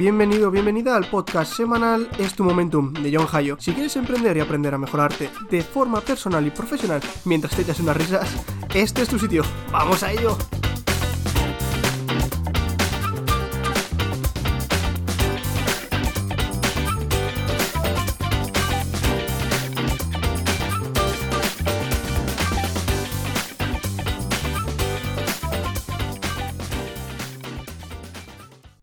[0.00, 3.58] bienvenido, bienvenida al podcast semanal Es tu Momentum de John Hayo.
[3.60, 7.80] Si quieres emprender y aprender a mejorarte de forma personal y profesional mientras te echas
[7.80, 8.34] unas risas,
[8.72, 9.42] este es tu sitio.
[9.70, 10.38] ¡Vamos a ello!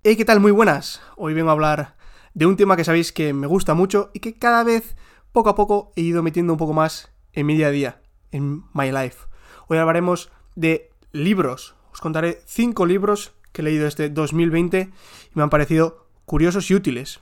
[0.10, 0.40] Hey, ¿qué tal?
[0.40, 1.02] Muy buenas.
[1.18, 1.98] Hoy vengo a hablar
[2.34, 4.96] de un tema que sabéis que me gusta mucho y que cada vez,
[5.34, 8.64] poco a poco, he ido metiendo un poco más en mi día a día, en
[8.74, 9.26] my life.
[9.68, 11.76] Hoy hablaremos de libros.
[11.92, 14.92] Os contaré cinco libros que he leído este 2020 y
[15.34, 17.20] me han parecido curiosos y útiles.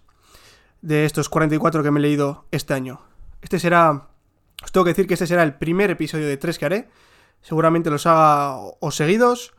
[0.84, 3.02] De estos 44 que me he leído este año.
[3.42, 4.10] Este será...
[4.64, 6.90] Os tengo que decir que este será el primer episodio de tres que haré.
[7.42, 9.55] Seguramente los haga o seguidos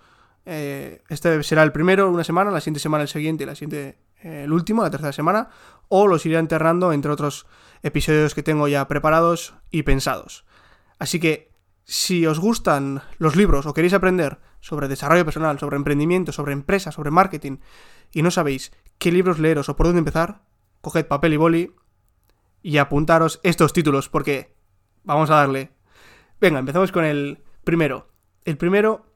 [0.46, 3.98] eh, este será el primero una semana, la siguiente semana el siguiente y la siguiente
[4.22, 5.48] eh, el último, la tercera semana,
[5.88, 7.46] o los iré enterrando entre otros
[7.82, 10.44] episodios que tengo ya preparados y pensados.
[10.98, 11.50] Así que
[11.84, 16.92] si os gustan los libros o queréis aprender sobre desarrollo personal, sobre emprendimiento, sobre empresa,
[16.92, 17.58] sobre marketing,
[18.12, 20.42] y no sabéis qué libros leeros o por dónde empezar,
[20.80, 21.74] coged papel y boli
[22.62, 24.54] y apuntaros estos títulos, porque
[25.04, 25.70] vamos a darle.
[26.40, 28.08] Venga, empezamos con el primero.
[28.44, 29.06] El primero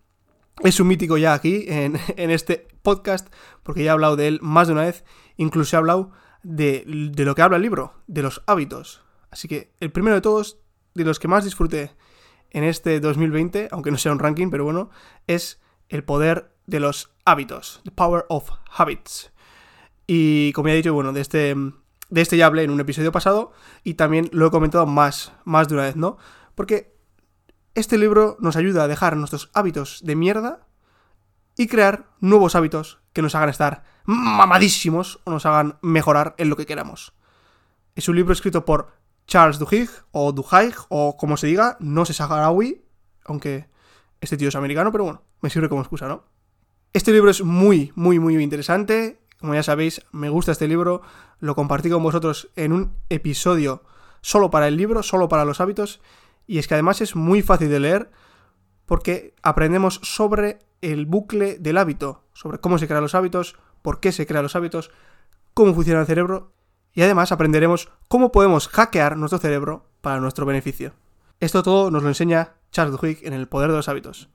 [0.63, 4.69] es un mítico ya aquí en, este podcast, porque ya he hablado de él más
[4.69, 5.05] de una vez,
[5.37, 6.11] incluso he hablado
[6.43, 9.03] de, de, lo que habla el libro, de los hábitos.
[9.31, 10.59] Así que el primero de todos,
[10.95, 11.93] de los que más disfruté
[12.51, 14.91] en este 2020, aunque no sea un ranking, pero bueno,
[15.27, 19.33] es el poder de los hábitos, The Power of Habits.
[20.07, 23.13] Y como ya he dicho, bueno, de este, de este ya hablé en un episodio
[23.13, 23.53] pasado
[23.85, 26.19] y también lo he comentado más, más de una vez, ¿no?
[26.55, 26.95] Porque
[27.75, 30.67] este libro nos ayuda a dejar nuestros hábitos de mierda
[31.57, 36.57] y crear nuevos hábitos que nos hagan estar mamadísimos o nos hagan mejorar en lo
[36.57, 37.13] que queramos.
[37.95, 38.93] Es un libro escrito por
[39.27, 42.85] Charles Duhigg o Duhigg o como se diga, no sé saharaui,
[43.25, 43.69] aunque
[44.21, 46.25] este tío es americano, pero bueno, me sirve como excusa, ¿no?
[46.93, 49.21] Este libro es muy, muy, muy interesante.
[49.39, 51.03] Como ya sabéis, me gusta este libro.
[51.39, 53.85] Lo compartí con vosotros en un episodio
[54.21, 56.01] solo para el libro, solo para los hábitos.
[56.51, 58.11] Y es que además es muy fácil de leer
[58.85, 64.11] porque aprendemos sobre el bucle del hábito, sobre cómo se crean los hábitos, por qué
[64.11, 64.91] se crean los hábitos,
[65.55, 66.51] cómo funciona el cerebro
[66.93, 70.93] y además aprenderemos cómo podemos hackear nuestro cerebro para nuestro beneficio.
[71.39, 74.29] Esto todo nos lo enseña Charles Duhigg en El poder de los hábitos.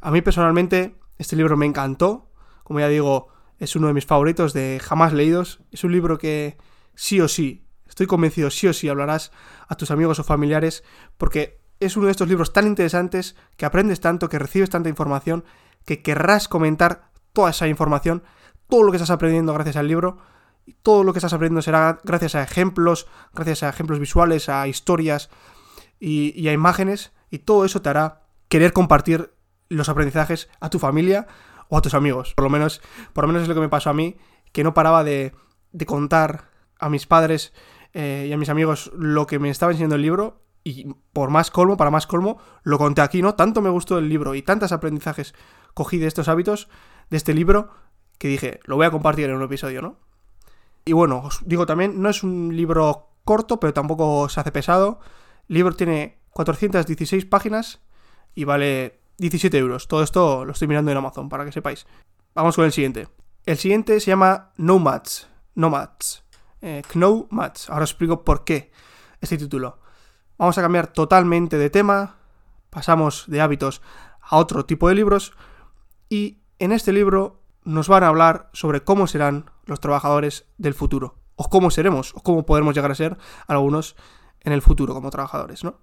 [0.00, 2.30] A mí personalmente este libro me encantó,
[2.64, 3.28] como ya digo,
[3.58, 6.56] es uno de mis favoritos de jamás leídos, es un libro que
[6.94, 9.32] sí o sí Estoy convencido, sí o sí, hablarás
[9.66, 10.84] a tus amigos o familiares
[11.16, 15.44] porque es uno de estos libros tan interesantes que aprendes tanto, que recibes tanta información,
[15.84, 18.22] que querrás comentar toda esa información,
[18.68, 20.18] todo lo que estás aprendiendo gracias al libro,
[20.68, 24.68] y todo lo que estás aprendiendo será gracias a ejemplos, gracias a ejemplos visuales, a
[24.68, 25.30] historias
[25.98, 29.32] y, a imágenes, y todo eso te hará querer compartir
[29.70, 31.26] los aprendizajes a tu familia
[31.68, 32.34] o a tus amigos.
[32.34, 32.82] Por lo menos,
[33.14, 34.18] por lo menos es lo que me pasó a mí,
[34.52, 35.34] que no paraba de,
[35.72, 37.54] de contar a mis padres
[37.92, 41.50] eh, y a mis amigos lo que me estaba enseñando el libro y por más
[41.50, 43.34] colmo, para más colmo, lo conté aquí, ¿no?
[43.34, 45.34] Tanto me gustó el libro y tantos aprendizajes
[45.74, 46.68] cogí de estos hábitos,
[47.10, 47.70] de este libro,
[48.18, 49.96] que dije, lo voy a compartir en un episodio, ¿no?
[50.84, 55.00] Y bueno, os digo también, no es un libro corto, pero tampoco se hace pesado.
[55.48, 57.80] El libro tiene 416 páginas
[58.34, 59.88] y vale 17 euros.
[59.88, 61.86] Todo esto lo estoy mirando en Amazon, para que sepáis.
[62.34, 63.08] Vamos con el siguiente.
[63.46, 65.28] El siguiente se llama Nomads.
[65.54, 66.27] Nomads
[66.62, 67.70] eh, Knou Mats.
[67.70, 68.70] Ahora os explico por qué
[69.20, 69.78] este título.
[70.38, 72.16] Vamos a cambiar totalmente de tema,
[72.70, 73.82] pasamos de hábitos
[74.20, 75.32] a otro tipo de libros
[76.08, 81.18] y en este libro nos van a hablar sobre cómo serán los trabajadores del futuro,
[81.36, 83.96] o cómo seremos, o cómo podremos llegar a ser algunos
[84.40, 85.80] en el futuro como trabajadores, ¿no?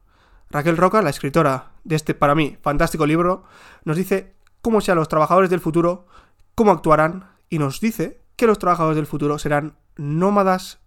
[0.50, 3.44] Raquel Roca, la escritora de este, para mí, fantástico libro,
[3.84, 6.08] nos dice cómo serán los trabajadores del futuro,
[6.56, 10.80] cómo actuarán, y nos dice que los trabajadores del futuro serán nómadas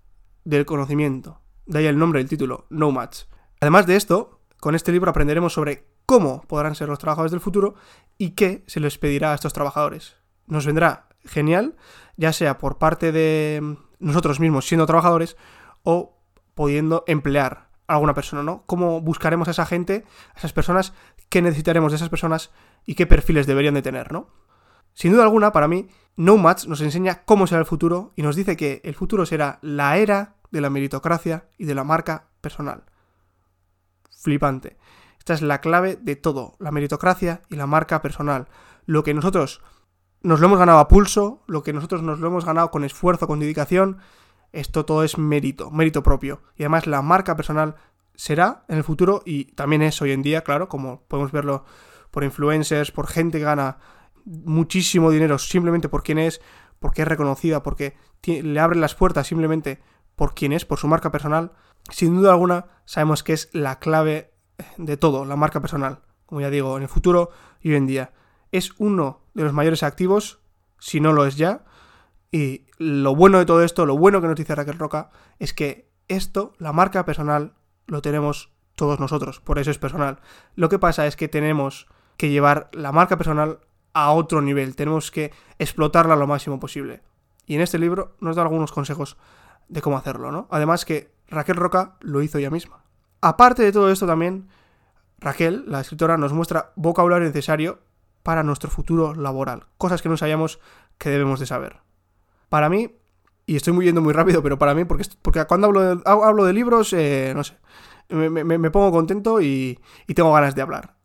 [0.44, 1.40] del conocimiento.
[1.66, 3.28] De ahí el nombre del título, Nomads.
[3.60, 7.74] Además de esto, con este libro aprenderemos sobre cómo podrán ser los trabajadores del futuro
[8.16, 10.16] y qué se les pedirá a estos trabajadores.
[10.46, 11.76] Nos vendrá genial,
[12.16, 15.36] ya sea por parte de nosotros mismos siendo trabajadores
[15.82, 16.18] o
[16.54, 18.64] pudiendo emplear a alguna persona, ¿no?
[18.66, 20.92] ¿Cómo buscaremos a esa gente, a esas personas,
[21.28, 22.50] qué necesitaremos de esas personas
[22.84, 24.30] y qué perfiles deberían de tener, ¿no?
[24.98, 25.86] Sin duda alguna, para mí,
[26.16, 29.96] Nomads nos enseña cómo será el futuro y nos dice que el futuro será la
[29.96, 32.82] era de la meritocracia y de la marca personal.
[34.10, 34.76] Flipante.
[35.16, 38.48] Esta es la clave de todo, la meritocracia y la marca personal.
[38.86, 39.62] Lo que nosotros
[40.22, 43.28] nos lo hemos ganado a pulso, lo que nosotros nos lo hemos ganado con esfuerzo,
[43.28, 43.98] con dedicación,
[44.50, 46.42] esto todo es mérito, mérito propio.
[46.56, 47.76] Y además la marca personal
[48.16, 51.64] será en el futuro y también es hoy en día, claro, como podemos verlo
[52.10, 53.78] por influencers, por gente que gana
[54.28, 56.40] muchísimo dinero simplemente por quién es,
[56.78, 57.96] porque es reconocida, porque
[58.26, 59.80] le abren las puertas simplemente
[60.16, 61.52] por quién es, por su marca personal.
[61.90, 64.32] Sin duda alguna, sabemos que es la clave
[64.76, 66.00] de todo, la marca personal.
[66.26, 67.30] Como ya digo, en el futuro
[67.60, 68.12] y hoy en día.
[68.52, 70.40] Es uno de los mayores activos,
[70.78, 71.64] si no lo es ya.
[72.30, 75.90] Y lo bueno de todo esto, lo bueno que nos dice Raquel Roca, es que
[76.08, 77.54] esto, la marca personal,
[77.86, 80.20] lo tenemos todos nosotros, por eso es personal.
[80.54, 83.60] Lo que pasa es que tenemos que llevar la marca personal
[84.04, 87.02] a otro nivel, tenemos que explotarla lo máximo posible.
[87.46, 89.16] Y en este libro nos da algunos consejos
[89.68, 90.46] de cómo hacerlo, ¿no?
[90.50, 92.84] Además que Raquel Roca lo hizo ella misma.
[93.20, 94.48] Aparte de todo esto también,
[95.18, 97.80] Raquel, la escritora, nos muestra vocabulario necesario
[98.22, 100.60] para nuestro futuro laboral, cosas que no sabíamos
[100.98, 101.78] que debemos de saber.
[102.48, 102.96] Para mí,
[103.46, 106.44] y estoy muy yendo muy rápido, pero para mí, porque, porque cuando hablo de, hablo
[106.44, 107.56] de libros, eh, no sé,
[108.10, 110.97] me, pongo contento y, y tengo ganas de hablar.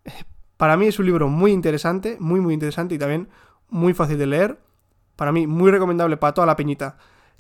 [0.58, 3.30] Para mí es un libro muy interesante, muy muy interesante y también
[3.70, 4.60] muy fácil de leer.
[5.16, 6.98] Para mí muy recomendable para toda la peñita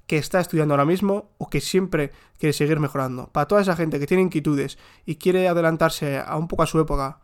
[0.07, 3.27] que está estudiando ahora mismo o que siempre quiere seguir mejorando.
[3.31, 6.80] Para toda esa gente que tiene inquietudes y quiere adelantarse a un poco a su
[6.80, 7.19] época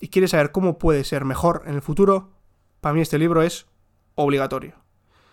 [0.00, 2.32] y quiere saber cómo puede ser mejor en el futuro,
[2.80, 3.66] para mí este libro es
[4.14, 4.74] obligatorio.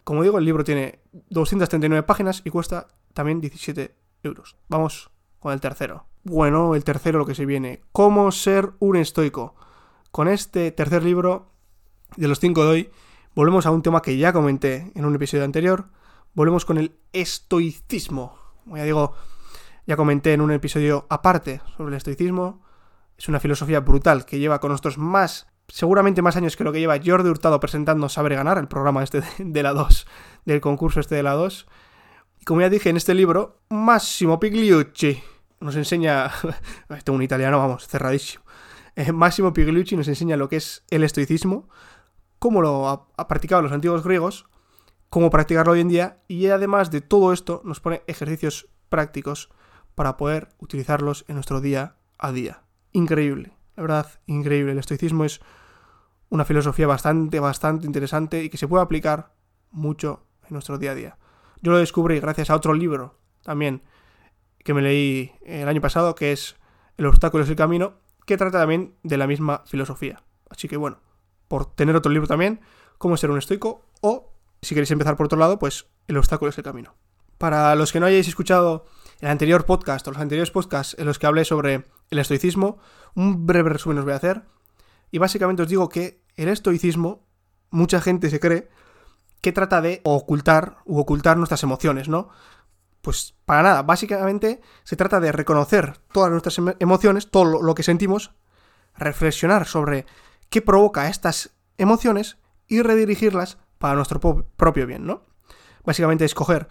[0.03, 0.99] Como digo, el libro tiene
[1.29, 4.55] 239 páginas y cuesta también 17 euros.
[4.67, 6.05] Vamos con el tercero.
[6.23, 7.81] Bueno, el tercero lo que se viene.
[7.91, 9.55] ¿Cómo ser un estoico?
[10.11, 11.53] Con este tercer libro
[12.17, 12.91] de los 5 de hoy,
[13.33, 15.85] volvemos a un tema que ya comenté en un episodio anterior,
[16.33, 18.37] volvemos con el estoicismo.
[18.65, 19.15] Como ya digo,
[19.87, 22.61] ya comenté en un episodio aparte sobre el estoicismo.
[23.17, 26.81] Es una filosofía brutal que lleva con nosotros más, seguramente más años que lo que
[26.81, 30.07] lleva Jordi Hurtado presentando Saber Ganar, el programa este de la 2,
[30.43, 31.67] del concurso este de la 2.
[32.41, 35.23] Y como ya dije en este libro, Massimo Pigliucci
[35.61, 36.29] nos enseña,
[37.05, 38.40] tengo un italiano, vamos, cerradísimo.
[38.95, 41.69] Eh, Massimo Pigliucci nos enseña lo que es el estoicismo,
[42.39, 44.47] cómo lo ha practicado los antiguos griegos
[45.11, 49.49] cómo practicarlo hoy en día y además de todo esto nos pone ejercicios prácticos
[49.93, 52.63] para poder utilizarlos en nuestro día a día.
[52.93, 54.71] Increíble, la verdad, increíble.
[54.71, 55.41] El estoicismo es
[56.29, 59.33] una filosofía bastante, bastante interesante y que se puede aplicar
[59.69, 61.17] mucho en nuestro día a día.
[61.61, 63.83] Yo lo descubrí gracias a otro libro también
[64.59, 66.55] que me leí el año pasado, que es
[66.95, 67.95] El obstáculo es el camino,
[68.25, 70.23] que trata también de la misma filosofía.
[70.49, 70.99] Así que bueno,
[71.47, 72.61] por tener otro libro también,
[72.97, 74.31] cómo ser un estoico o
[74.61, 76.95] si queréis empezar por otro lado, pues el obstáculo es el camino.
[77.37, 78.85] Para los que no hayáis escuchado
[79.19, 82.77] el anterior podcast o los anteriores podcasts en los que hablé sobre el estoicismo,
[83.15, 84.43] un breve resumen os voy a hacer.
[85.09, 87.27] Y básicamente os digo que el estoicismo,
[87.71, 88.69] mucha gente se cree
[89.41, 92.29] que trata de ocultar u ocultar nuestras emociones, ¿no?
[93.01, 97.83] Pues para nada, básicamente se trata de reconocer todas nuestras em-, emociones, todo lo que
[97.83, 98.33] sentimos,
[98.95, 100.05] reflexionar sobre
[100.49, 102.37] qué provoca estas emociones
[102.67, 105.25] y redirigirlas para nuestro propio bien, ¿no?
[105.83, 106.67] Básicamente escoger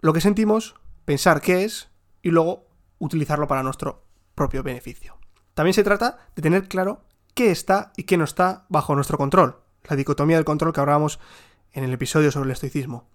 [0.00, 0.74] lo que sentimos,
[1.04, 1.90] pensar qué es
[2.22, 2.66] y luego
[2.98, 5.18] utilizarlo para nuestro propio beneficio.
[5.54, 9.60] También se trata de tener claro qué está y qué no está bajo nuestro control,
[9.84, 11.20] la dicotomía del control que hablábamos
[11.72, 13.08] en el episodio sobre el estoicismo.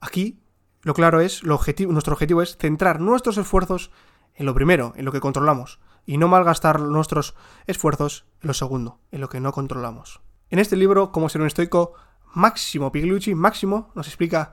[0.00, 0.42] Aquí,
[0.86, 3.90] lo claro es, nuestro objetivo es centrar nuestros esfuerzos
[4.36, 7.34] en lo primero, en lo que controlamos, y no malgastar nuestros
[7.66, 10.20] esfuerzos en lo segundo, en lo que no controlamos.
[10.48, 11.94] En este libro, Cómo ser un estoico,
[12.34, 14.52] Máximo Pigliucci, Máximo, nos explica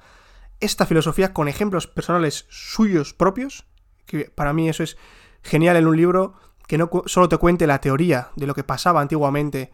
[0.60, 3.68] esta filosofía con ejemplos personales suyos propios,
[4.08, 4.98] que para mí eso es
[5.44, 6.34] genial en un libro
[6.66, 9.72] que no solo te cuente la teoría de lo que pasaba antiguamente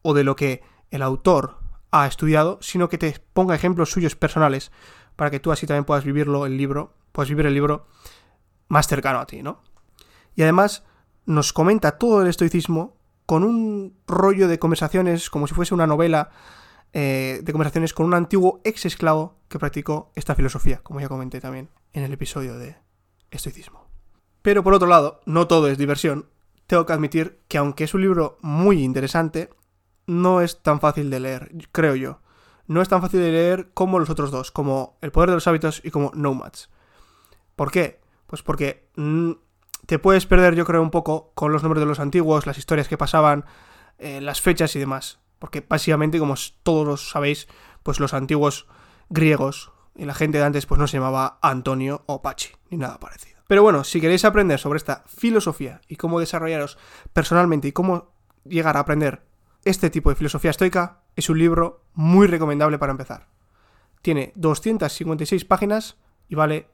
[0.00, 1.58] o de lo que el autor
[1.90, 4.72] ha estudiado, sino que te ponga ejemplos suyos personales
[5.20, 7.86] para que tú así también puedas vivirlo el libro, puedas vivir el libro
[8.68, 9.60] más cercano a ti, ¿no?
[10.34, 10.82] Y además
[11.26, 12.96] nos comenta todo el estoicismo
[13.26, 16.30] con un rollo de conversaciones como si fuese una novela
[16.94, 21.38] eh, de conversaciones con un antiguo ex esclavo que practicó esta filosofía, como ya comenté
[21.38, 22.78] también en el episodio de
[23.30, 23.90] estoicismo.
[24.40, 26.30] Pero por otro lado, no todo es diversión.
[26.66, 29.50] Tengo que admitir que aunque es un libro muy interesante,
[30.06, 32.20] no es tan fácil de leer, creo yo.
[32.70, 35.48] No es tan fácil de leer como los otros dos, como El poder de los
[35.48, 36.70] hábitos y como Nomads.
[37.56, 38.00] ¿Por qué?
[38.28, 39.32] Pues porque mm,
[39.86, 42.86] te puedes perder, yo creo, un poco con los nombres de los antiguos, las historias
[42.86, 43.44] que pasaban,
[43.98, 45.18] eh, las fechas y demás.
[45.40, 47.48] Porque básicamente, como todos sabéis,
[47.82, 48.68] pues los antiguos
[49.08, 53.00] griegos y la gente de antes pues no se llamaba Antonio o Pachi, ni nada
[53.00, 53.40] parecido.
[53.48, 56.78] Pero bueno, si queréis aprender sobre esta filosofía y cómo desarrollaros
[57.12, 58.12] personalmente y cómo
[58.44, 59.24] llegar a aprender
[59.64, 63.28] este tipo de filosofía estoica, es un libro muy recomendable para empezar.
[64.02, 65.96] Tiene 256 páginas
[66.28, 66.68] y vale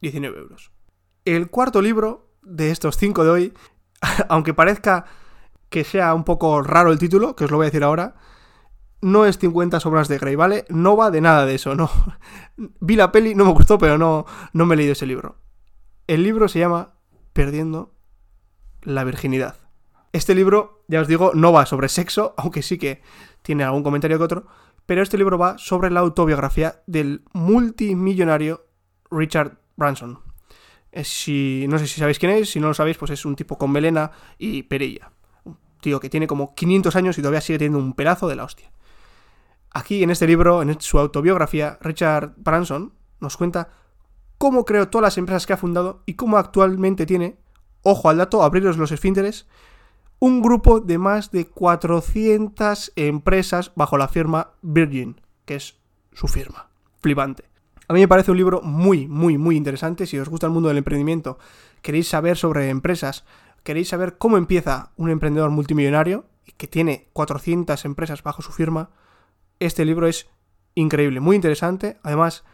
[0.00, 0.72] 19 euros.
[1.24, 3.54] El cuarto libro de estos cinco de hoy,
[4.28, 5.06] aunque parezca
[5.68, 8.14] que sea un poco raro el título, que os lo voy a decir ahora,
[9.00, 10.64] no es 50 sombras de Grey, ¿vale?
[10.68, 11.90] No va de nada de eso, no.
[12.56, 15.36] Vi la peli, no me gustó, pero no, no me he leído ese libro.
[16.06, 16.94] El libro se llama
[17.32, 17.94] Perdiendo
[18.82, 19.56] la virginidad.
[20.12, 23.02] Este libro, ya os digo, no va sobre sexo, aunque sí que
[23.42, 24.46] tiene algún comentario que otro,
[24.86, 28.66] pero este libro va sobre la autobiografía del multimillonario
[29.10, 30.18] Richard Branson.
[30.90, 33.56] Eh, no sé si sabéis quién es, si no lo sabéis, pues es un tipo
[33.56, 35.12] con melena y perilla.
[35.44, 38.44] Un tío que tiene como 500 años y todavía sigue teniendo un pelazo de la
[38.44, 38.70] hostia.
[39.70, 43.70] Aquí en este libro, en su autobiografía, Richard Branson nos cuenta
[44.36, 47.38] cómo creó todas las empresas que ha fundado y cómo actualmente tiene,
[47.82, 49.46] ojo al dato, abriros los esfínteres,
[50.22, 55.80] un grupo de más de 400 empresas bajo la firma Virgin, que es
[56.12, 56.68] su firma.
[57.00, 57.42] Flipante.
[57.88, 60.06] A mí me parece un libro muy, muy, muy interesante.
[60.06, 61.38] Si os gusta el mundo del emprendimiento,
[61.80, 63.24] queréis saber sobre empresas,
[63.64, 66.24] queréis saber cómo empieza un emprendedor multimillonario
[66.56, 68.90] que tiene 400 empresas bajo su firma,
[69.58, 70.28] este libro es
[70.76, 71.98] increíble, muy interesante.
[72.04, 72.44] Además,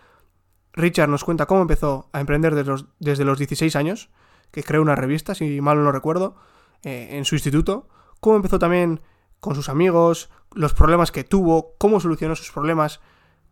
[0.72, 4.08] Richard nos cuenta cómo empezó a emprender desde los, desde los 16 años,
[4.52, 6.34] que creó una revista, si mal no recuerdo,
[6.82, 7.88] eh, en su instituto,
[8.20, 9.00] cómo empezó también
[9.40, 13.00] con sus amigos, los problemas que tuvo, cómo solucionó sus problemas,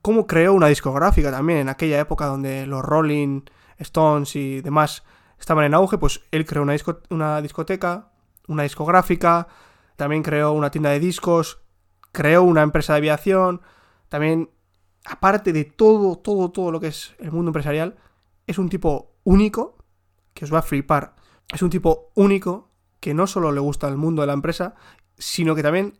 [0.02, 3.42] cómo creó una discográfica también en aquella época donde los Rolling
[3.78, 5.04] Stones y demás
[5.38, 6.74] estaban en auge, pues él creó una,
[7.10, 8.12] una discoteca,
[8.48, 9.48] una discográfica,
[9.96, 11.58] también creó una tienda de discos,
[12.12, 13.60] creó una empresa de aviación,
[14.08, 14.50] también,
[15.04, 17.96] aparte de todo, todo, todo lo que es el mundo empresarial,
[18.46, 19.76] es un tipo único,
[20.32, 21.16] que os va a flipar,
[21.52, 22.70] es un tipo único
[23.06, 24.74] que no solo le gusta el mundo de la empresa,
[25.16, 25.96] sino que también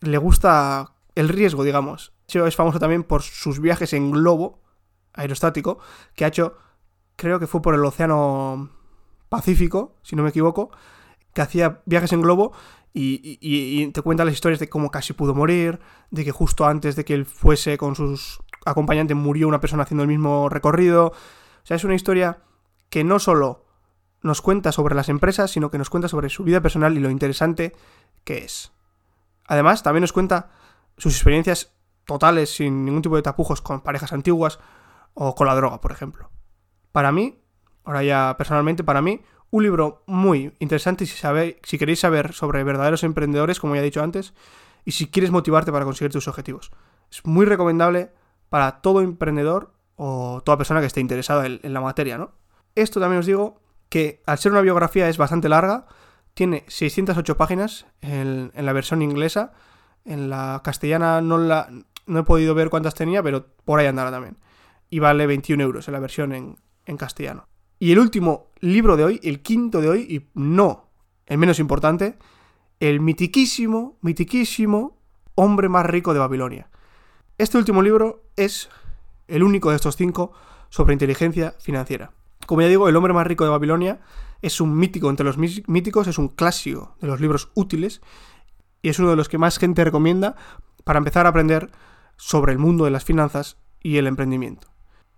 [0.00, 2.12] le gusta el riesgo, digamos.
[2.26, 4.58] Es famoso también por sus viajes en globo
[5.12, 5.78] aerostático,
[6.16, 6.56] que ha hecho,
[7.14, 8.70] creo que fue por el Océano
[9.28, 10.72] Pacífico, si no me equivoco,
[11.32, 12.50] que hacía viajes en globo
[12.92, 15.78] y, te cuenta las historias de cómo casi pudo morir,
[16.10, 20.02] de que justo antes de que él fuese con sus acompañantes murió una persona haciendo
[20.02, 21.06] el mismo recorrido.
[21.06, 22.40] O sea, es una historia
[22.90, 23.67] que no solo
[24.22, 27.10] nos cuenta sobre las empresas, sino que nos cuenta sobre su vida personal y lo
[27.10, 27.74] interesante
[28.24, 28.72] que es.
[29.46, 30.50] Además, también nos cuenta
[30.96, 31.72] sus experiencias
[32.04, 34.58] totales, sin ningún tipo de tapujos, con parejas antiguas
[35.14, 36.30] o con la droga, por ejemplo.
[36.92, 37.40] Para mí,
[37.84, 39.20] ahora ya personalmente, para mí,
[39.50, 41.16] un libro muy interesante si,
[41.62, 44.34] si queréis saber sobre verdaderos emprendedores, como ya he dicho antes,
[44.84, 46.70] y si quieres motivarte para conseguir tus objetivos.
[47.10, 48.12] Es muy recomendable
[48.48, 52.32] para todo emprendedor o toda persona que esté interesada en la materia, ¿no?
[52.74, 55.86] Esto también os digo que al ser una biografía es bastante larga,
[56.34, 59.52] tiene 608 páginas en, la versión inglesa,
[60.04, 61.68] en la castellana no, la,
[62.06, 64.36] no he podido ver cuántas tenía, pero por ahí andará también.
[64.90, 67.46] Y vale 21 euros en la versión en, en castellano.
[67.78, 70.88] Y el último libro de hoy, el quinto de hoy, y no
[71.28, 72.18] el menos importante,
[72.80, 74.98] el mitiquísimo, mitiquísimo
[75.34, 76.70] hombre más rico de Babilonia.
[77.36, 78.68] Este último libro es
[79.28, 80.32] el único de estos cinco
[80.70, 82.12] sobre inteligencia financiera.
[82.48, 84.00] Como ya digo, El hombre más rico de Babilonia
[84.40, 88.00] es un mítico entre los míticos, es un clásico de los libros útiles
[88.80, 90.34] y es uno de los que más gente recomienda
[90.82, 91.70] para empezar a aprender
[92.16, 94.68] sobre el mundo de las finanzas y el emprendimiento.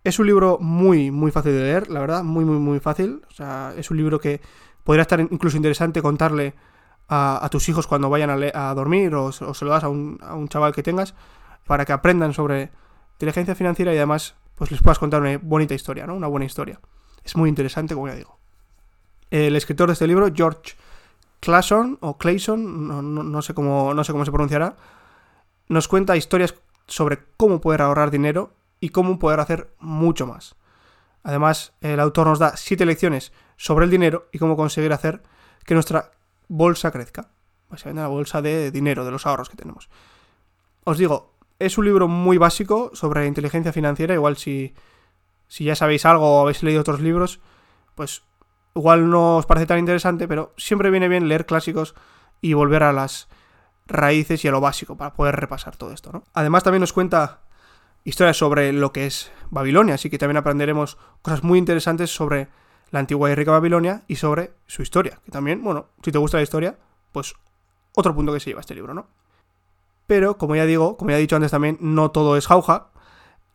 [0.02, 3.22] Es un libro muy, muy fácil de leer, la verdad, muy, muy, muy fácil.
[3.30, 4.40] O sea, es un libro que
[4.82, 6.54] podría estar incluso interesante contarle
[7.08, 10.48] a, tus hijos cuando vayan a, dormir o, se lo das a un, a un
[10.48, 11.14] chaval que tengas
[11.64, 12.72] para que aprendan sobre
[13.12, 16.16] inteligencia financiera y además pues les puedas contar una bonita historia, ¿no?
[16.16, 16.80] Una buena historia.
[17.24, 18.38] Es muy interesante, como ya digo.
[19.30, 20.74] El escritor de este libro, George
[21.40, 24.76] Clason, o Clayson, no, sé cómo, no sé cómo se pronunciará,
[25.68, 26.54] nos cuenta historias
[26.86, 30.56] sobre cómo poder ahorrar dinero y cómo poder hacer mucho más.
[31.22, 35.22] Además, el autor nos da siete lecciones sobre el dinero y cómo conseguir hacer
[35.64, 36.10] que nuestra
[36.48, 37.28] bolsa crezca.
[37.68, 39.88] Básicamente la bolsa de dinero, de los ahorros que tenemos.
[40.84, 44.74] Os digo, es un libro muy básico sobre inteligencia financiera, igual si
[45.50, 47.40] si ya sabéis algo o habéis leído otros libros,
[47.96, 48.22] pues
[48.76, 51.96] igual no os parece tan interesante, pero siempre viene bien leer clásicos
[52.40, 53.28] y volver a las
[53.88, 56.22] raíces y a lo básico para poder repasar todo esto, ¿no?
[56.34, 57.40] Además también nos cuenta
[58.04, 62.46] historias sobre lo que es Babilonia, así que también aprenderemos cosas muy interesantes sobre
[62.92, 66.36] la antigua y rica Babilonia y sobre su historia, que también, bueno, si te gusta
[66.36, 66.78] la historia,
[67.10, 67.34] pues
[67.96, 69.08] otro punto que se lleva este libro, ¿no?
[70.06, 72.90] Pero, como ya digo, como ya he dicho antes también, no todo es jauja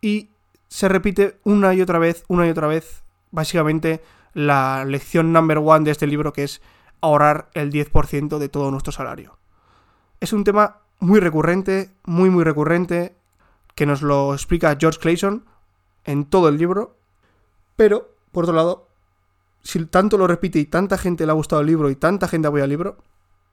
[0.01, 0.35] y
[0.75, 4.03] se repite una y otra vez, una y otra vez, básicamente
[4.34, 6.62] la lección number one de este libro que es
[7.00, 9.38] ahorrar el 10% de todo nuestro salario.
[10.20, 13.15] Es un tema muy recurrente, muy muy recurrente,
[13.74, 15.46] que nos lo explica George Clayson
[16.03, 16.98] en todo el libro,
[17.77, 18.89] pero, por otro lado,
[19.63, 22.50] si tanto lo repite y tanta gente le ha gustado el libro y tanta gente
[22.50, 22.98] apoya el libro,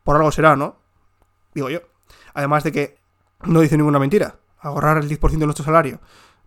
[0.02, 0.74] por algo será, ¿no?
[1.54, 1.82] Digo yo.
[2.34, 2.98] Además de que
[3.44, 4.40] no dice ninguna mentira.
[4.58, 6.00] Ahorrar el 10% de nuestro salario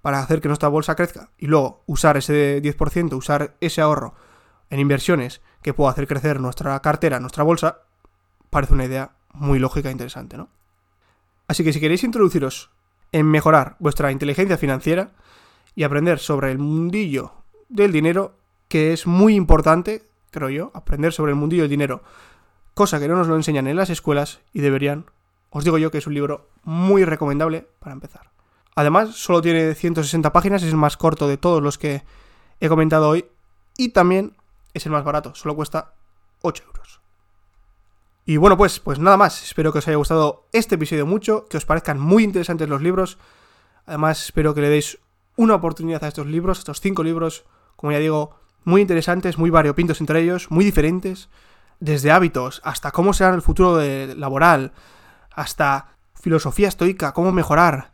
[0.05, 4.13] para hacer que nuestra bolsa crezca y luego usar ese 10%, usar ese ahorro
[4.69, 7.79] en inversiones que pueda hacer crecer nuestra cartera, nuestra bolsa,
[8.51, 10.49] parece una idea muy lógica e interesante, ¿no?
[11.47, 12.69] Así que si queréis introduciros
[13.11, 15.09] en mejorar vuestra inteligencia financiera
[15.73, 17.31] y aprender sobre el mundillo
[17.69, 18.35] del dinero,
[18.67, 22.03] que es muy importante, creo yo, aprender sobre el mundillo del dinero,
[22.75, 25.05] cosa que no nos lo enseñan en las escuelas y deberían,
[25.49, 28.34] os digo yo que es un libro muy recomendable para empezar.
[28.75, 32.03] Además, solo tiene 160 páginas, es el más corto de todos los que
[32.59, 33.25] he comentado hoy
[33.77, 34.35] y también
[34.73, 35.93] es el más barato, solo cuesta
[36.41, 36.99] 8 euros.
[38.25, 41.57] Y bueno, pues, pues nada más, espero que os haya gustado este episodio mucho, que
[41.57, 43.17] os parezcan muy interesantes los libros.
[43.85, 44.97] Además, espero que le deis
[45.37, 50.01] una oportunidad a estos libros, estos 5 libros, como ya digo, muy interesantes, muy variopintos
[50.01, 51.29] entre ellos, muy diferentes,
[51.79, 53.79] desde hábitos hasta cómo será el futuro
[54.15, 54.73] laboral,
[55.31, 55.89] hasta
[56.19, 57.91] filosofía estoica, cómo mejorar,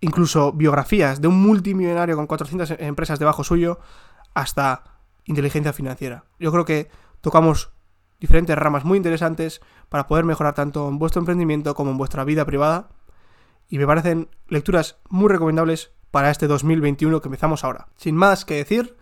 [0.00, 3.78] incluso biografías de un multimillonario con 400 empresas debajo suyo,
[4.34, 4.84] hasta
[5.24, 6.24] inteligencia financiera.
[6.38, 6.90] Yo creo que
[7.20, 7.70] tocamos
[8.20, 12.44] diferentes ramas muy interesantes para poder mejorar tanto en vuestro emprendimiento como en vuestra vida
[12.44, 12.90] privada.
[13.68, 17.88] Y me parecen lecturas muy recomendables para este 2021 que empezamos ahora.
[17.96, 18.96] Sin más que decir,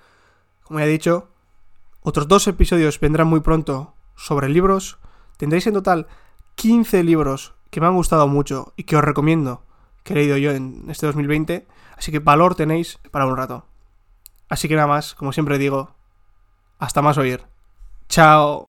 [0.63, 1.31] como ya he dicho,
[2.01, 4.99] otros dos episodios vendrán muy pronto sobre libros.
[5.37, 6.07] Tendréis en total
[6.57, 9.65] 15 libros que me han gustado mucho y que os recomiendo
[10.09, 11.67] que he leído yo en este 2020.
[11.97, 13.67] Así que valor tenéis para un rato.
[14.49, 15.95] Así que nada más, como siempre digo,
[16.79, 17.43] hasta más oír.
[18.09, 18.67] Chao.